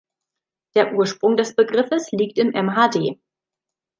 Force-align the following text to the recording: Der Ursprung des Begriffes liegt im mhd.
Der 0.73 0.95
Ursprung 0.95 1.37
des 1.37 1.53
Begriffes 1.55 2.11
liegt 2.11 2.39
im 2.39 2.47
mhd. 2.53 3.19